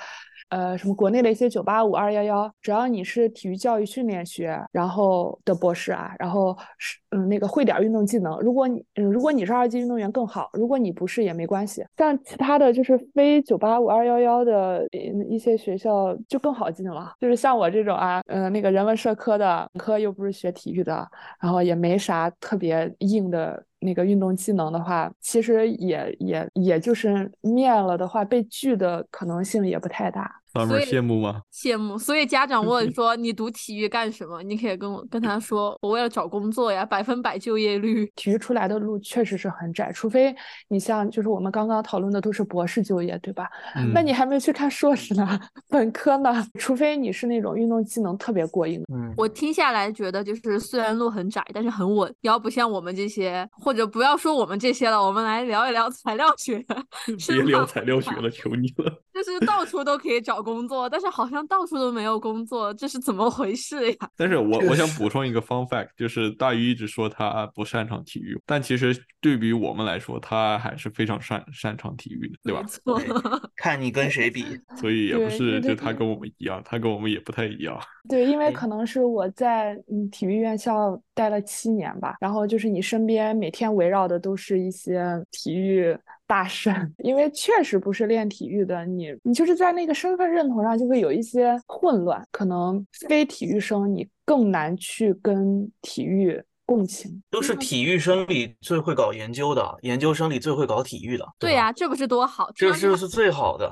[0.49, 11.85] 呃，什么国内的一些九八五二幺幺，只要你是体育教育训练学然后的博士啊，然后是嗯那个会点运动技能，如果你嗯如果你是二级运动员更好，如果你不是也没关系。
[11.97, 14.85] 像其他的就是非九八五二幺幺的
[15.29, 21.07] 一些学校就更好进了，就是像我这种啊，嗯那个人文社科的科又不是学体育的，
[21.39, 30.42] 然后也没啥特别硬的那个运动技能的话，其实也也也就是面了的话被拒的可能性也不太大。
[30.53, 31.41] 他们羡慕吗？
[31.51, 31.97] 羡慕。
[31.97, 40.35] 所以家长问说：“你读体育干什么？”你可以跟我跟他说：“我为了找工作呀，百分百就业率。”体育出来的路确实是很窄，除非
[40.67, 43.49] 你像就是我们刚刚讨论的都是博士就业，对吧？
[43.93, 45.39] 那你还没去看硕士呢，
[45.69, 46.45] 本科呢？
[46.59, 48.83] 除非你是那种运动技能特别过硬。
[48.93, 52.13] 嗯，我听下来觉得就是虽然路很窄，但是很稳。
[52.21, 56.63] 要不像我们这些，或者不要说我们这些了，我们来聊一聊材料学。
[57.27, 59.01] 别聊材料学了，求你了。
[59.13, 63.97] 就是到处都可以找工作，但是好像到处都没有工作，这是怎么回事呀？
[64.17, 72.61] 但是我我想补充一个 fun fact，就是大鱼一直说他不擅长体育，但其实对比我们来说，他还是非常擅擅长体育的，对吧？
[72.61, 74.43] 没错，看你跟谁比，
[74.77, 77.79] 所以也不是就他跟我们一样，他跟我们也不太一样。
[78.09, 85.97] 对，因为可能是我在嗯体育院校待了七年吧，然后就是你身边每天围绕的都是一些体育。
[86.33, 97.21] 大神， 因为确实不是练体育的，你你就是在那个身份认同上就会有一些混乱，可能非体育生你更难去跟体育共情。
[97.29, 101.23] 都是体育生里最会搞研究的，研究生里最会搞体育的。
[101.37, 102.49] 对呀，这不是多好？
[102.55, 103.71] 这就是最好的。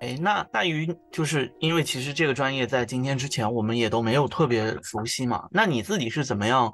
[0.00, 6.70] 哎，那大于就是因为其实这个专业在今天之前我们也都没有特别熟悉嘛，那你自己是怎么样？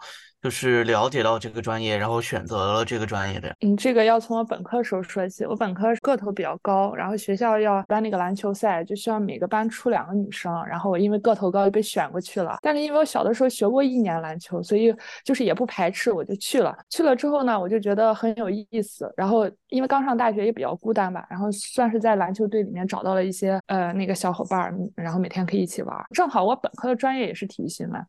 [0.46, 3.52] 就是了解到这个专业，然后选择了这个专业的。
[3.62, 5.44] 嗯，这个要从我本科时候说起。
[5.44, 10.54] 我本科个头比较高，然后学校要办那个篮球赛，就需要每个班出两个女生。
[10.66, 12.58] 然后我因为个头高就被选过去了。
[12.62, 16.72] 但是因为我小的时候学过一年篮球，所以就是也不排斥，我就去了。
[16.90, 19.12] 去了之后呢，我就觉得很有意思。
[19.16, 26.06] 然后因为刚上大学也比较孤单吧，然后算是在篮球队里面找到了一些呃那个小伙伴，然后每天可以一起玩。
[26.14, 28.00] 正好我本科的专业也是体育新闻，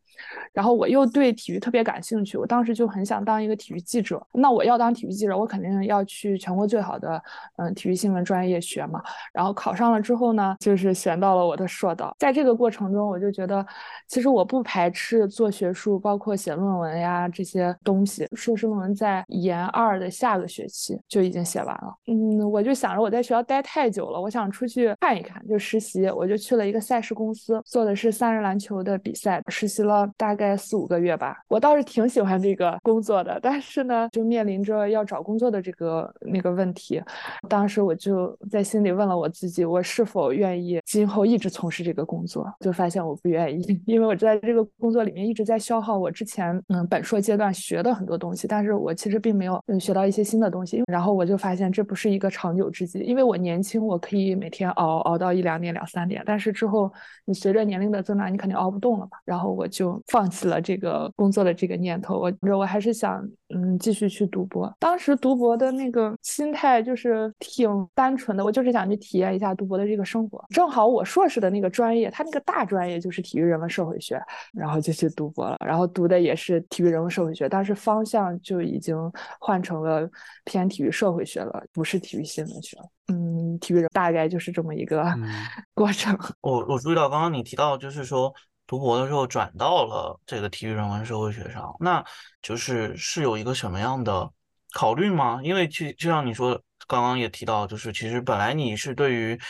[0.52, 2.27] 然后我又对体育特别感兴趣。
[2.36, 7.22] 我当时就很想当一个体育记者，那我要当体育记者，我肯定要去全国最好的
[7.56, 9.02] 嗯体育新闻专业学嘛。
[9.32, 12.14] 然后考上了之后呢，就是选到了我的硕导。
[12.18, 13.64] 在这个过程中，我就觉得
[14.06, 18.28] 其实我不排斥做学术，包括写论文呀这些东西。
[18.34, 21.94] 硕士论文在研二的下个学期就已经写完了。
[22.06, 26.10] 嗯，我就想着我在学校待太久了，我想出去看一看，就实习。
[26.10, 31.38] 我就去了一个赛事公司，做的是三人篮球的比赛，实习了大概四五个月吧。
[31.48, 32.17] 我倒是挺喜。
[32.18, 37.00] 喜欢这个工作的，但是呢，就面临着要找工作的这个那个问题。
[37.48, 42.52] 当时我就在心里问了我自己，我是否愿意今后一直从事这个工作？
[42.58, 50.82] 就发现我不愿意， 因为我在这个工作里面一直在消耗我之前嗯本硕阶段学的很多东西，但是我其实并没有嗯学到一些新的东西。
[50.90, 56.92] 然后我就发现这不是一个长久之计，因为我年轻，我可以每天熬熬到一两点、两三点，但是之后
[57.24, 59.18] 你随着年龄的增长，你肯定熬不动了吧？
[59.24, 62.18] 然后我就放弃了这个工作的这个念头。
[62.18, 63.22] 我我还是想
[63.54, 64.72] 嗯继续去读博。
[64.78, 70.44] 当时读博的那个心态就是挺单纯的，我就是想去体验一下读博的这个生活。
[70.50, 74.20] 正好我硕士的那个专业，它那个大专业就是体育人文社会学，
[74.52, 75.56] 然后就去读博了。
[75.64, 78.96] 然后读的也是体育人文社会学，但是方向就已经
[79.40, 80.08] 换成了
[80.44, 82.84] 偏体育社会学了，不是体育新闻学了。
[83.10, 85.02] 嗯，体育人大概就是这么一个
[85.74, 86.18] 过程。
[86.42, 88.32] 我我注意到刚刚你提到，就是说
[88.68, 92.04] 读博的时候转到了这个体育人文社会学上，那
[92.42, 94.30] 就是是有一个什么样的
[94.74, 95.40] 考虑吗？
[95.42, 99.40] 因为就就像你说，刚刚也提到，就是其实本来你是对于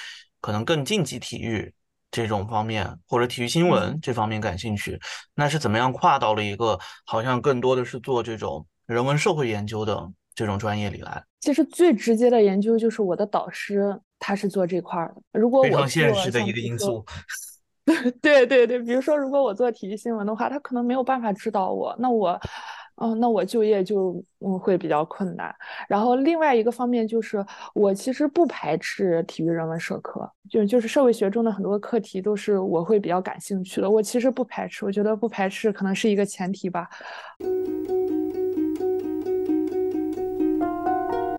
[0.40, 1.74] 可能更竞技体育
[2.12, 4.96] 这种方面或者体育新闻这方面感兴趣，
[5.34, 11.20] 那是怎么样跨到了一个好像更多的是做这种人文社会研究的这种专业里来？
[11.40, 15.40] 其实最直接的研究就是我的导师，他是做这块儿的。
[15.40, 17.04] 如果我非常现实的一个因素。
[18.20, 22.38] 对对对，比如说，如果我做体育新闻的话，他可能没有办法指导我，那我，
[22.96, 25.54] 嗯、那我就业就嗯会比较困难。
[25.88, 36.88] 然后另外一个方面就是，我其实不排斥体育人文社科，就就是社会学中的很多课题都是我会比较感兴趣的，我其实不排斥，我觉得不排斥可能是一个前提吧。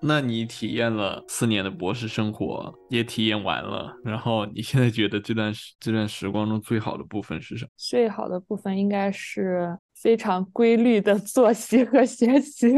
[0.01, 7.71] 那你体验了四年的博士生活，也体验完了，然后你现在觉得这段时这段时光中最好的部分是什么？
[7.75, 12.73] 最好的部分应该是非常规律的作息和学习。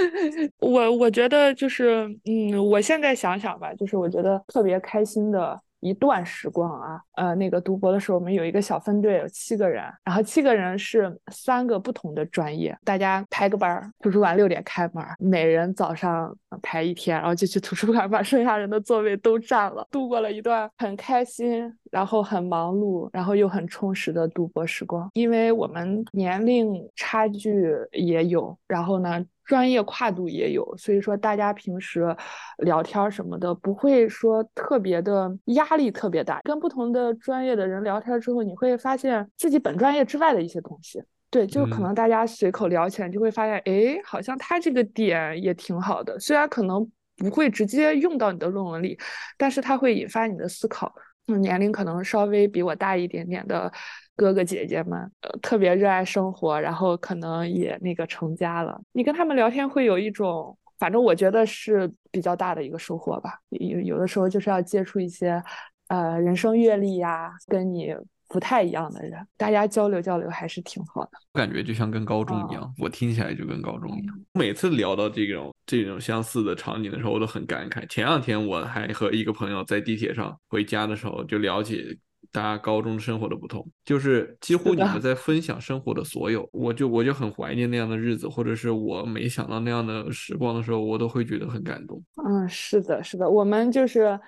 [0.60, 5.60] 我我觉得就是，嗯，我现在想想吧，就是我觉得特别开心的。
[5.84, 25.10] 一段时光啊，呃，那个读博的时候，我们有一个小分队，有七个人，然后七个人是三个不同的专业，大家排个班儿，图书馆六点开门，每人早上排一天，然后就去图书馆把剩下人的座位都占了，度过了一段很开心，然后很忙碌，然后又很充实的读博时光。
[25.12, 29.22] 因为我们年龄差距也有，然后呢。
[29.44, 32.16] 专业跨度也有，所以说大家平时
[32.58, 36.40] 聊天什么的不会说特别的压力特别大。
[36.44, 41.02] 跟不同的专业的人聊天之后，你会发现自己本专业之外的一些东西。
[41.30, 48.96] 对，就可嗯能大家随口聊起来，就会发现，哎，好像他这个点也挺好的，虽然可能不会直接用到你的论文里，
[49.36, 50.94] 但是它会引发你的思考。
[51.26, 53.72] 嗯，年龄可能稍微比我大一点点的
[54.16, 58.80] 哥哥姐姐们，呃，特别热爱生活，然后可能也那个成家了。
[58.92, 63.38] 你跟他们聊天会有一种，反正我觉得是比较大的一个收获吧。
[63.50, 65.42] 有有的时候就是要接触一些，
[65.88, 67.94] 呃，人生阅历呀，跟你
[68.28, 71.10] 不太一样的人，大家交流交流还是挺好的。
[71.32, 74.20] 感觉就像跟高中一样，我听起来就跟高中一样。
[74.32, 77.86] 每次聊到这种这种相似的场景的时候，我都很感慨。
[77.88, 81.96] 前两天我还和一个朋友在地铁上回家的时候，就了解
[82.34, 86.48] 大家高中生活的不同，就是几乎你们在分享生活的所有。
[86.50, 92.02] 我就我就很怀念那样的日子，或者是我没想到那样的时光的时候，我都会觉得很感动。
[92.26, 94.18] 嗯，是的，是的，我们就是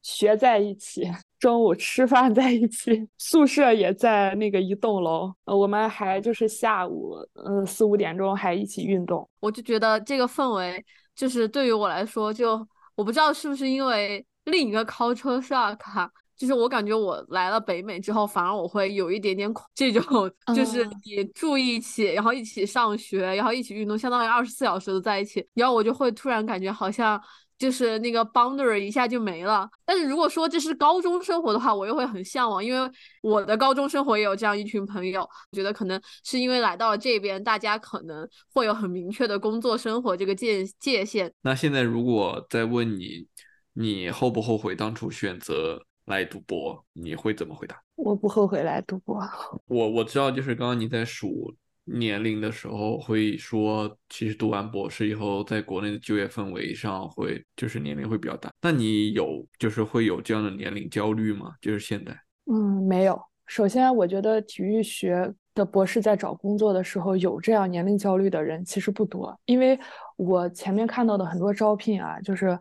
[0.00, 5.34] 学在一起， 中午吃饭在一起，宿舍也在那个一栋楼。
[5.46, 9.28] 呃，我们还就是下午，嗯、四五点钟还一起运动。
[9.40, 10.84] 我就觉得这个氛围，
[11.16, 27.20] 就是对于我来说，就我不知道是不是因为另一个 culture shock 哈，就是我感觉我来了北美之后，反而我会有一点点恐这种，就是嗯你住一起，然后一起上学，然后一起运动，相当于二十四小时都在一起，然后我就会突然感觉好像。
[27.58, 32.90] 就是那个 boundary 一下就没了，但是如果说这是高中生活的话，我又会很向往，因为
[33.22, 41.32] 我的高中生活也有这样一群朋友，我觉得可能是因为来到了这边，大家可能会有很明确的工作生活这个界界限。
[41.40, 43.26] 那现在如果再问你，
[43.72, 47.80] 你后不后悔当初选择来读博，你会怎么回答？
[47.94, 49.20] 我不后悔来读博。
[49.66, 58.50] 我我知道，就是刚刚你在数年龄的时候，会说，其实读完博士以后，在国内的就业氛围上会就是年龄会比较大。
[58.60, 61.52] 那你有就是会有这样的年龄焦虑吗？
[61.60, 62.12] 就是现在，
[62.50, 63.20] 嗯，没有。
[63.46, 69.78] 首先，我觉得体育学的博士在找工作的时候有这样年龄焦虑的人其实不多，因为
[70.16, 72.58] 我前面看到的很多招聘啊，就是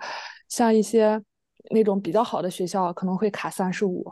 [0.47, 1.19] 像一些
[1.69, 4.05] 那种比较好的学校可能会卡三十五，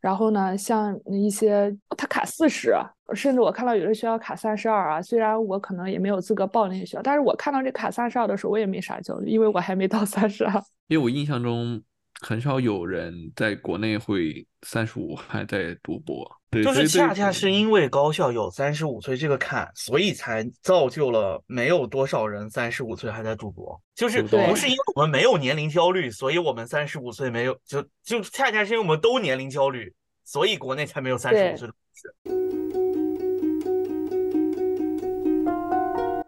[0.00, 2.74] 然后呢，像一些他卡四十，
[3.14, 5.02] 甚至我看到有的学校卡三十二啊。
[5.02, 10.52] 虽然我可能也没有资格报那些学校，但是我看到这卡三十二的时候，我也没啥焦虑，因为我还没到三十二。
[10.86, 11.82] 因为我印象中
[12.20, 16.28] 很少有人在国内会三十五还在读博。
[16.50, 23.80] 对，就是恰恰是因为高校有三十五岁这个坎，所以才造就了没有多少人三十五岁还在读博。
[23.94, 29.92] 就是不是因为我们没有年龄焦虑，所以我们三十五岁没有，就就恰恰是因为我们都年龄焦虑，
[30.24, 32.14] 所以国内才没有三十五岁的博士。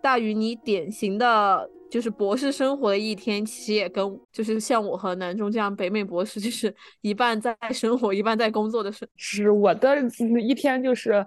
[0.03, 9.09] 大于你典型的就是博士生活的一天，其实也跟就是像我和南中这样北美博士，就是一半在 生活，一半在工作的生。
[9.17, 9.97] 是我的
[10.41, 11.27] 一天就是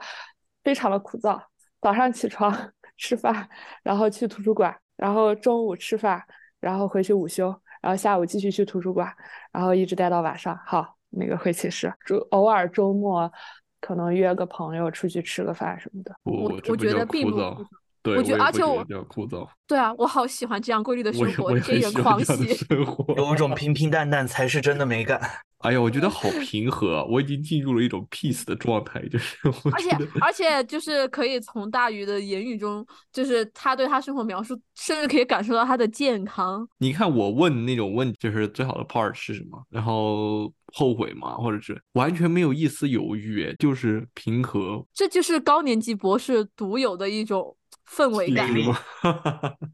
[0.63, 1.37] 非常的枯燥，
[1.81, 2.51] 早上起床
[2.95, 3.47] 吃饭，
[3.83, 6.23] 然后去图书馆，然后中午吃饭，
[6.61, 9.13] 然后回去午休，然后下午继续去图书馆，
[9.51, 10.57] 然后一直待到晚上。
[10.65, 13.29] 好，那个回寝室，周偶尔周末
[13.81, 16.15] 可能约个朋友出去吃个饭什么的。
[16.23, 17.37] 我我觉得并不。
[18.03, 19.47] 对，我觉得而且我比较枯燥。
[19.65, 22.53] 对啊，我好喜欢这样规律的生活，这样的喜。
[22.53, 23.13] 生活。
[23.15, 25.19] 有一种平平淡淡才是真的美感。
[25.63, 36.67] 哎呀，我觉得好平和啊，我已经进入了一种 peace 的状态，就是我而且而且就是可以从大鱼的言语中，就是他对他生活描述，甚至可以感受到他的健康。
[36.79, 47.55] 你看我问那种问题，就是最好的 part 是什么，然后后悔吗，或者是完全没有一丝犹豫，就是平和这就是高年级博士独有的一种
[47.89, 48.47] 氛围感。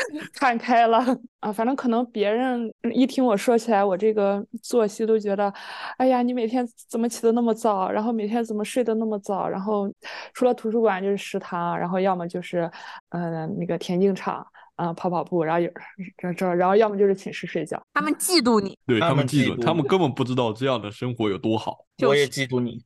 [0.32, 1.04] 看开了
[1.40, 5.52] 啊，反正可能别人一听我说起来我这个作息，都觉得，
[5.96, 9.92] 哎呀，你每天怎么起的那么早，然后每天怎么睡得那么早，然后
[10.32, 12.70] 除了图书馆就是食堂，然后要么就是
[13.08, 14.36] 呃那个田径场
[14.76, 15.68] 啊、呃跑跑步，然后有
[16.16, 17.82] 这这，然后要么就是寝室睡觉。
[17.92, 21.78] 他们嫉妒你，对他们嫉妒他们根本不知道这样的生活有多好。
[22.06, 22.84] 我也嫉妒你。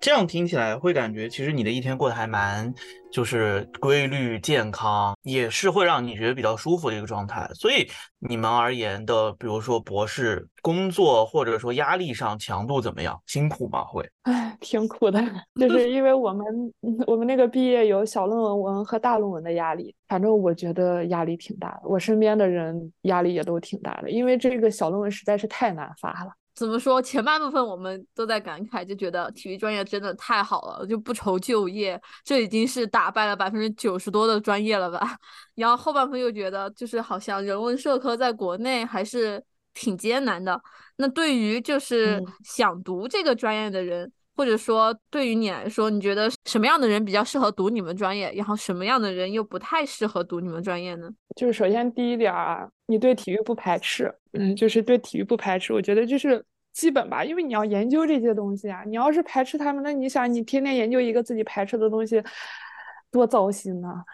[0.04, 2.70] 这样听起来会感觉，其实你的一天过得还蛮
[3.10, 7.48] 就是规律、健康，也是会让你觉得比较舒服的一个状态。
[7.54, 7.88] 所以
[8.18, 13.18] 你们而言的，比如说博士工作或者说压力上强度怎么样？
[13.24, 13.82] 辛苦吗？
[13.82, 14.06] 会？
[14.24, 15.18] 唉，挺苦的，
[15.58, 16.44] 就是因为我们
[17.06, 21.80] 我们那个毕业有小论文文和大论文的压力，反正我觉得压力挺大的。
[21.84, 26.32] 我身边的人压力也都挺大的，因为这个小论文实在是太难发了。
[26.54, 27.02] 怎么说？
[27.02, 35.18] 前半部分我们都在感慨，就觉得体育专业真的太好了，就不愁就业，这已经是打败了百分之九十多的专业了吧？
[35.56, 39.42] 然后后半部分又觉得，就是好像人文社科在国内还是
[39.74, 40.60] 挺艰难的。
[40.96, 51.08] 那对于就是嗯想读这个专业的人，或者说对于你来说，你觉得什么样的人比较适合读你们专业，然后什么样的人又不太适合读你们专业呢？
[51.36, 62.22] 就是首先第一点啊，你对体育不排斥，嗯，就是对体育不排斥，我觉得就是基本吧，因为你要研究这些东西啊，你要是排斥他们，那你想你天天研究一个自己排斥的东西，
[63.10, 64.04] 多糟心呐、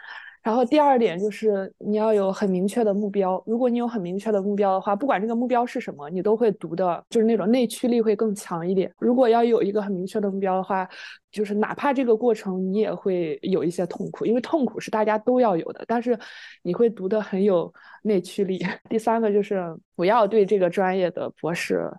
[0.43, 8.91] 然后第二点就是你要有很明确的目标，如果你有很明确的目标的话，不管这个目标是什么，你都会读的，就是那种内驱力会更强一点。
[8.99, 10.88] 如果要有一个很明确的目标的话，
[11.30, 16.18] 就是哪怕这个过程你也会有一些痛苦，因为痛苦是大家都要有的，但是
[16.62, 17.72] 你会读得很有
[18.03, 18.59] 内驱力。
[18.88, 19.62] 第三个就是
[19.95, 21.91] 不要对这个专业的博士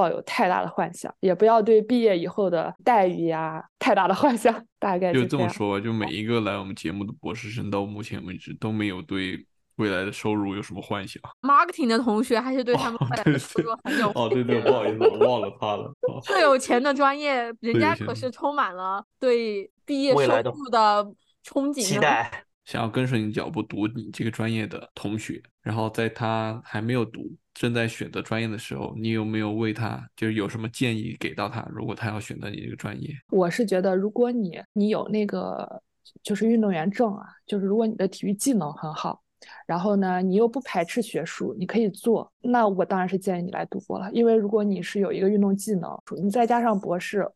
[0.00, 4.64] 抱有太大的幻想，也不要对毕业以后的待遇呀太大的幻想。
[4.78, 5.26] 大概就就。
[5.26, 9.44] 这么说吧，就每一个来我们节目的博士生，到目前为止都没有对
[9.76, 11.22] 未来的收入有什么幻想。
[11.42, 15.92] marketing 的同学还是对他们哦 未来对的收入很有哦，对对，不好意思，我 忘了他了。
[16.08, 21.04] 哦最有钱的专业， 人家可是充满了对毕业收入的
[21.44, 21.82] 憧憬的。
[21.82, 22.44] 期待。
[22.64, 31.66] 想要跟随你脚步读你这个专业的同学，然后在他还没有读，正在选择专业的时候，你有没有为他就是有什么建议给到他？
[31.72, 35.82] 如果他要选择你这个专业，我是觉得，如果你你有那个
[36.22, 39.20] 就是运动员证啊，就是如果你的体育技能很好，
[39.66, 44.10] 然后呢，你又不排斥学术，你可以做，那我当然是建议你来读博了。
[44.12, 45.90] 因为如果你是有一个运动技能，
[46.22, 47.26] 你再加上博士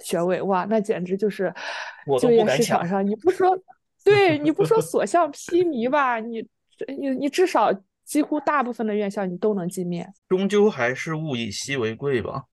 [0.00, 1.52] 学位，哇，那简直就是
[2.20, 3.56] 就业不敢想市场上，你不说，
[4.04, 6.46] 对你不说所向披靡吧，你
[6.98, 7.72] 你你至少
[8.04, 10.12] 几乎大部分的院校你都能进面。
[10.28, 12.44] 终究还是物以稀为贵吧。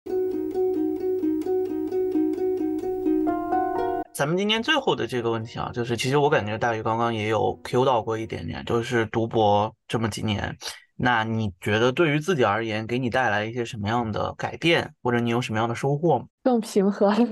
[4.14, 10.56] 咱们今天最后的这个问题啊，就是其实我感觉大鱼刚刚也有 Q 到过一点点，就是读博这么几年，
[10.96, 16.26] 那你觉得对于自己而言，给你带来一些什么样的改变，或者你有什么样的收获吗？
[16.44, 17.28] 更平和了。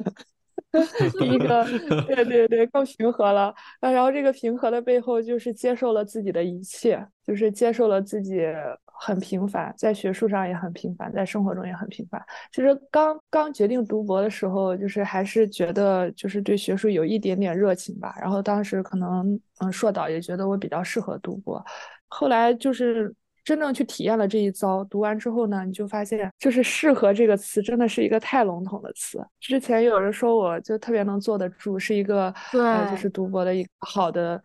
[1.26, 1.66] 一个，
[2.06, 3.54] 对对对，更平和了。
[3.82, 8.42] 呃，然后这个平和的背后，就是接受了自己的一切，就是接受了自己
[8.86, 12.24] 很平凡，在学术上也很平凡，在生活中也很平凡。
[12.52, 18.16] 其实刚刚决定读博的时候，就是还是觉得就是对学术有一点点热情吧。
[18.22, 21.64] 然后当时可能嗯，硕导也觉得我比较适合读博。
[22.08, 23.14] 后来就是。
[23.44, 29.20] 真正去体验了这一遭，读完之后呢，你就发现，就是“适合”这个词真的是一个太笼统的词。
[29.40, 34.42] 之前有人说我就特别能坐得住，是一个对，就是读博的一个好的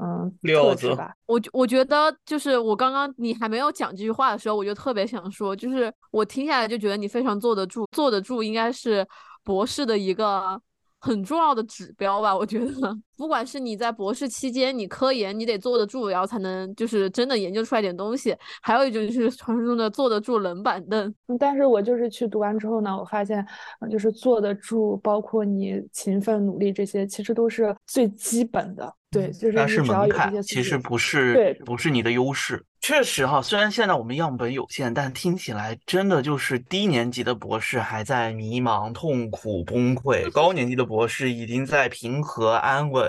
[0.00, 1.12] 嗯特质吧。
[1.26, 9.06] 我我觉得就是我刚刚你还没有讲这句话的时候，我就特别想说，就是我听下来就觉得你非常坐得住，坐得住应该是
[9.44, 10.60] 博士的一个。
[11.00, 18.34] 很重要的指标吧，我觉得，不管是你在博士期间，你科研你得坐得住，然后才能就是真的研究出来点东西。
[18.62, 21.12] 还有一种就是 传说中的坐得住冷板凳。
[21.38, 23.44] 但是我就是去读完之后呢，我发现，
[23.90, 28.94] 就是坐得住，包括你勤奋努力这些，其实都是最基本的。
[29.10, 32.62] 对，就是但是门槛其实不是，对，不是你的优势。
[32.80, 43.07] 确实哈，虽然现在我们样本有限，但听起来真的就是低年级的博士还在迷茫、痛苦、崩溃，高年级的博士已经在平和、安稳、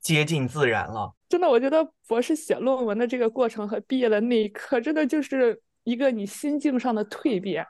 [0.00, 1.14] 接近自然了。
[1.28, 5.60] 真的，我觉得博士写论文的这个过程和毕业的那一刻，真的就是。
[5.86, 7.64] 一个你心境上的蜕变，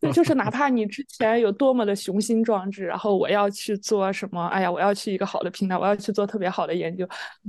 [0.00, 7.04] 那就是哪怕你之前有多么的雄心壮志，然后我要去做什么，哎呀，我要去一个好的平台，我要去做特别好的研究，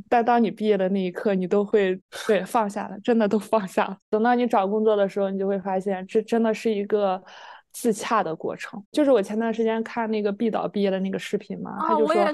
[0.09, 1.95] 但当你毕业的那一刻，你都会
[2.26, 3.95] 对放下了，真的都放下了。
[4.09, 7.24] 等到你找工作的时候，你就会发现，这真的是一个。
[7.72, 12.32] 自洽的过程，就是我前段时间看那个毕导毕业的那个视频嘛，他就说，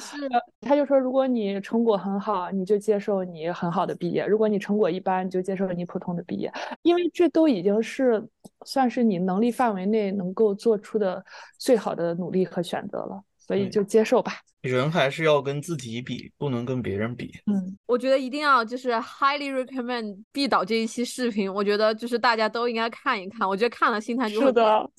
[0.61, 8.25] 他就说，如果你成果很好，你就接受你很好的毕业；如果你成果一般，你就接受你普通的毕业，因为这都已经是
[8.65, 11.23] 算是你能力范围内能够做出的
[11.57, 14.33] 最好的努力和选择了，所以就接受吧。
[14.65, 17.31] 人还是要跟自己比，不能跟别人比。
[17.45, 23.47] 嗯，我觉得一定要就是 highly recommend 毕导这一期视频，我觉得就是大家都应该看一看。
[23.47, 24.47] 我觉得看了心态就会。
[24.47, 24.89] 是的。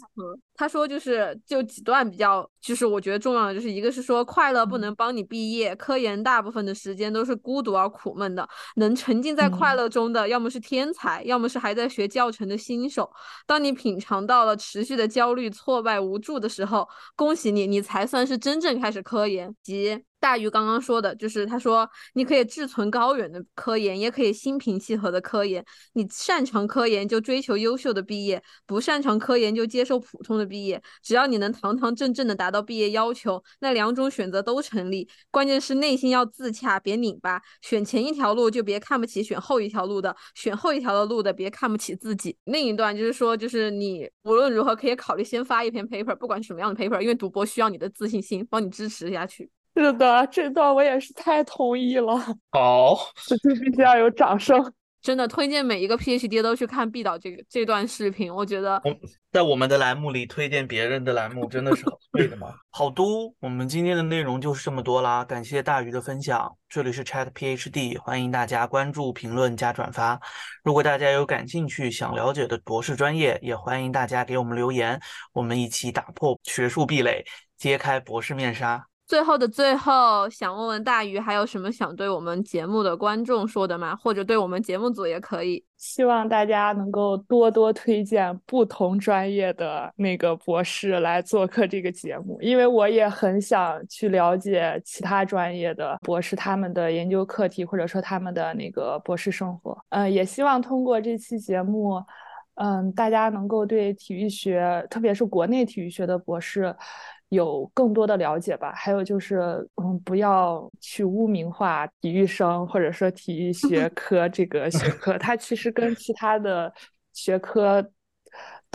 [0.58, 8.48] 他说就是就几段比较，就是我觉得重要的就是一个是说快乐不能帮你毕业，科研大部分的时间都是孤独而苦闷的。
[8.76, 13.10] 能沉浸在快乐中的，要么是天才，要么是还在学教程的新手。
[13.46, 19.54] 当你品尝到了持续的焦虑、挫败、无助的时候，恭喜你，你才算是真正开始科研。
[19.62, 25.64] 及大鱼刚刚说的，就是他说你可以志存高远的科研，也可以心平气和的科研。
[25.92, 30.82] 你擅长科研就追求优秀的毕业，不擅长科研就接受普通的毕业。
[31.00, 35.08] 只要你能堂堂正正的达到毕业要求，那两种选择都成立。
[35.30, 37.40] 关键是内心要自洽，别拧巴。
[37.62, 42.36] 选前一条路就别看不起选后一条路的，选后一条的路的别看不起自己。
[42.46, 49.48] 另一段就是说，就是你无论如何可以考虑先发一篇 paper，不管什么样的 paper，因为读博需要你的自信心，帮你支持下去。
[49.76, 52.16] 是的，这段我也是太同意了。
[52.50, 52.96] 好，
[53.26, 54.72] 这就必须要有掌声。
[55.02, 58.82] 真的推荐每一个 PhD 都去看毕导这个这段视频，我觉得
[59.30, 62.52] 在我们的栏目里推荐别人的栏目真的是对 的吗？
[62.70, 66.52] 好多，我们今天的内容就是这么多啦，感谢大鱼的分享。
[66.68, 70.18] 这里是 Chat PhD，欢迎大家关注、评论加转发。
[70.64, 75.00] 如果大家有感兴趣、想了解的博士专业，也欢迎大家给我们留言，
[75.32, 77.24] 我们一起打破学术壁垒，
[77.56, 78.84] 揭开博士面纱。
[79.06, 83.94] 最后的最后，想问问大鱼，还有什么想对我们节目的观众说的吗？
[83.94, 85.64] 或者对我们节目组也可以。
[85.76, 99.78] 希望大家能够多多推荐不同专业的那个博士来做客这个节目，因为我也很想去了解其他专业的博士他们的研究课题，或者说他们的那个博士生活。
[99.90, 102.02] 嗯，也希望通过这期节目，
[102.54, 106.74] 嗯，大家能够对体育学，特别是国内体育学的博士。
[107.30, 109.38] 有更多的了解吧，还有就是，
[109.82, 116.72] 嗯，不要去污名化体育生或者说体育学 科这个学科，它其实跟其他的
[117.12, 117.90] 学科。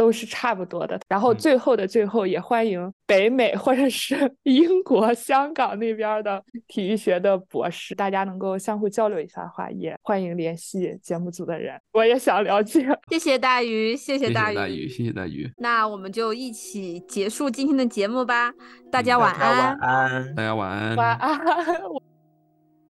[0.02, 1.00] 都是差不多的。
[1.08, 11.80] 然后最后的最后，也欢迎北美或者是 英国、香港那边的体育学的博士，大家能够相互交流一下的话，也欢迎联系节目组的人。
[11.94, 12.84] 我也想了解。
[13.12, 15.48] 谢谢大鱼，谢谢大鱼，谢谢大鱼。
[15.58, 18.52] 那我们就一起结束今天的节目吧。
[18.92, 21.40] 大家晚安，晚安，大家晚安，晚安。